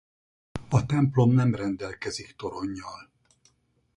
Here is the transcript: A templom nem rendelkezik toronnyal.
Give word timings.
A 0.69 0.85
templom 0.85 1.31
nem 1.33 1.55
rendelkezik 1.55 2.35
toronnyal. 2.35 3.09